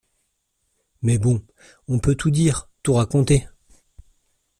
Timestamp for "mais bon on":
1.03-1.99